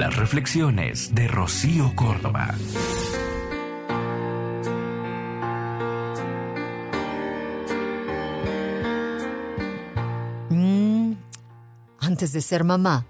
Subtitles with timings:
[0.00, 2.54] Las reflexiones de Rocío Córdoba.
[10.48, 11.12] Mm,
[11.98, 13.04] antes de ser mamá,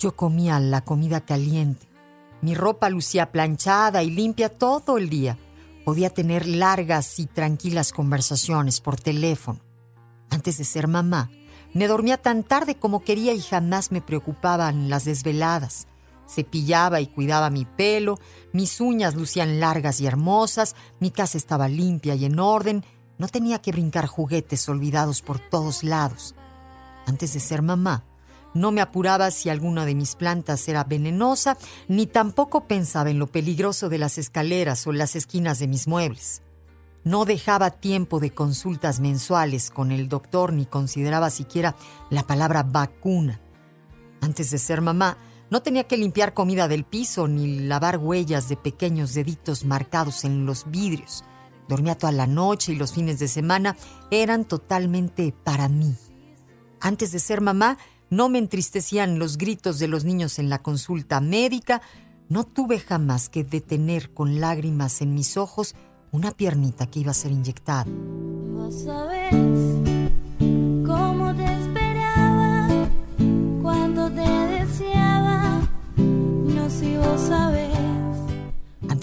[0.00, 1.86] yo comía la comida caliente.
[2.42, 5.38] Mi ropa lucía planchada y limpia todo el día.
[5.84, 9.60] Podía tener largas y tranquilas conversaciones por teléfono.
[10.30, 11.30] Antes de ser mamá,
[11.72, 15.86] me dormía tan tarde como quería y jamás me preocupaban las desveladas.
[16.28, 18.18] Cepillaba y cuidaba mi pelo,
[18.52, 22.84] mis uñas lucían largas y hermosas, mi casa estaba limpia y en orden,
[23.18, 26.34] no tenía que brincar juguetes olvidados por todos lados.
[27.06, 28.04] Antes de ser mamá,
[28.56, 31.58] no me apuraba si alguna de mis plantas era venenosa,
[31.88, 36.42] ni tampoco pensaba en lo peligroso de las escaleras o las esquinas de mis muebles.
[37.04, 41.76] No dejaba tiempo de consultas mensuales con el doctor ni consideraba siquiera
[42.10, 43.40] la palabra vacuna.
[44.20, 45.18] Antes de ser mamá,
[45.50, 50.46] no tenía que limpiar comida del piso ni lavar huellas de pequeños deditos marcados en
[50.46, 51.24] los vidrios.
[51.68, 53.76] Dormía toda la noche y los fines de semana
[54.10, 55.94] eran totalmente para mí.
[56.80, 57.78] Antes de ser mamá,
[58.10, 61.82] no me entristecían los gritos de los niños en la consulta médica.
[62.28, 65.74] No tuve jamás que detener con lágrimas en mis ojos
[66.12, 67.84] una piernita que iba a ser inyectada.
[67.86, 69.95] Vos sabés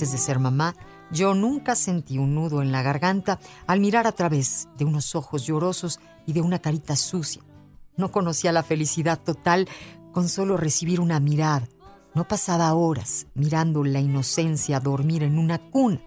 [0.03, 0.75] Antes de ser mamá,
[1.11, 5.45] yo nunca sentí un nudo en la garganta al mirar a través de unos ojos
[5.45, 7.41] llorosos y de una carita sucia.
[7.95, 9.65] No conocía la felicidad total
[10.11, 11.69] con solo recibir una mirada.
[12.13, 16.01] No pasaba horas mirando la inocencia dormir en una cuna.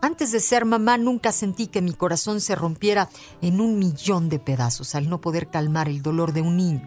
[0.00, 3.08] Antes de ser mamá nunca sentí que mi corazón se rompiera
[3.42, 6.82] en un millón de pedazos al no poder calmar el dolor de un niño.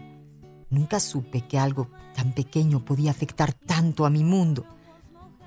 [0.70, 4.64] Nunca supe que algo tan pequeño podía afectar tanto a mi mundo.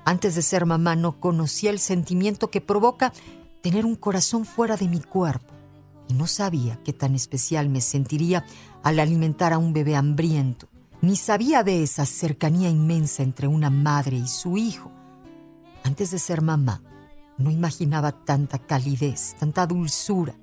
[0.06, 3.12] Antes de ser mamá no conocía el sentimiento que provoca
[3.60, 5.52] tener un corazón fuera de mi cuerpo
[6.08, 8.46] y no sabía qué tan especial me sentiría
[8.84, 10.68] al alimentar a un bebé hambriento,
[11.00, 14.92] ni sabía de esa cercanía inmensa entre una madre y su hijo.
[15.82, 16.82] Antes de ser mamá,
[17.36, 20.36] no imaginaba tanta calidez, tanta dulzura,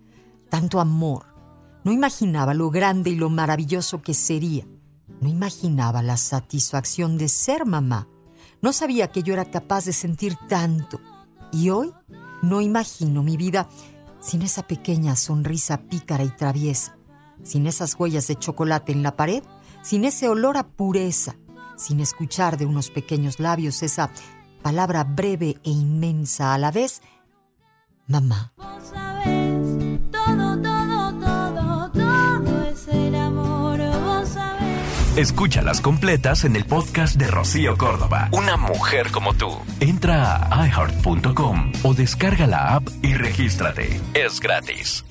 [0.50, 1.26] tanto amor.
[1.86, 4.68] No imaginaba lo grande y lo maravilloso que sería.
[5.22, 8.10] No imaginaba la satisfacción de ser mamá.
[8.64, 11.02] No sabía que yo era capaz de sentir tanto.
[11.52, 11.94] Y hoy
[12.42, 13.68] no imagino mi vida
[14.22, 16.98] sin esa pequeña sonrisa pícara y traviesa,
[17.44, 19.44] sin esas huellas de chocolate en la pared,
[19.82, 21.36] sin ese olor a pureza,
[21.76, 24.10] sin escuchar de unos pequeños labios esa
[24.62, 27.02] palabra breve e inmensa a la vez,
[28.08, 28.54] mamá.
[35.16, 38.30] Escúchalas completas en el podcast de Rocío Córdoba.
[38.32, 39.52] Una mujer como tú.
[39.80, 44.02] Entra a iheart.com o descarga la app y regístrate.
[44.16, 45.06] Es gratis.